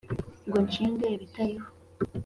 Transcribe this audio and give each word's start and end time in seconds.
Ngo 0.47 0.57
nshinge 0.65 1.05
ibitariho 1.15 1.65